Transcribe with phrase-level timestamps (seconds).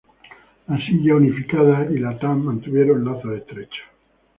[0.67, 3.83] La Silla unificada y la Tang mantuvieron lazos estrechos.